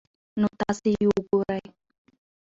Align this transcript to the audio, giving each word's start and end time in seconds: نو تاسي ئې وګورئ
نو 0.39 0.47
تاسي 0.59 0.89
ئې 0.99 1.05
وګورئ 1.09 1.63